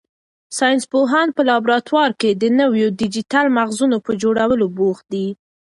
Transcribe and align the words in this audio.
ساینس 0.57 0.83
پوهان 0.91 1.27
په 1.35 1.41
لابراتوار 1.49 2.11
کې 2.21 2.29
د 2.33 2.43
نویو 2.59 2.87
ډیجیټل 2.99 3.45
مغزونو 3.57 3.97
په 4.05 4.11
جوړولو 4.21 4.65
بوخت 4.77 5.05
دي. 5.13 5.27